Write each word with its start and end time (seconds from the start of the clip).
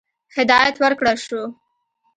هدایت 0.35 0.75
ورکړه 0.79 1.13
شو. 1.25 1.41